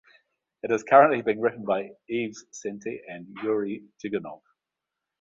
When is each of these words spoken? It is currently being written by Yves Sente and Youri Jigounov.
It 0.63 0.71
is 0.71 0.81
currently 0.81 1.21
being 1.21 1.39
written 1.41 1.63
by 1.63 1.91
Yves 2.09 2.45
Sente 2.51 3.01
and 3.07 3.27
Youri 3.43 3.83
Jigounov. 4.03 4.41